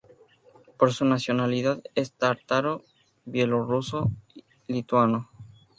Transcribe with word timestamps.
Por 0.79 0.93
su 0.93 1.05
nacionalidad 1.05 1.79
es 1.93 2.13
tártaro 2.13 2.83
bielorruso 3.25 4.09
lituano. 4.67 5.29